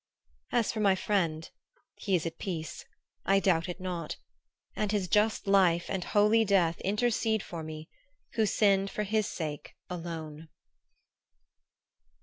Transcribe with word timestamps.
As 0.51 0.71
for 0.71 0.79
my 0.79 0.95
friend, 0.95 1.47
he 1.93 2.15
is 2.15 2.25
at 2.25 2.39
peace, 2.39 2.85
I 3.23 3.39
doubt 3.39 3.67
not; 3.79 4.17
and 4.75 4.91
his 4.91 5.07
just 5.07 5.45
life 5.45 5.91
and 5.91 6.03
holy 6.03 6.43
death 6.43 6.79
intercede 6.81 7.43
for 7.43 7.61
me, 7.61 7.87
who 8.33 8.47
sinned 8.47 8.89
for 8.89 9.03
his 9.03 9.27
sake 9.27 9.75
alone. 9.91 10.49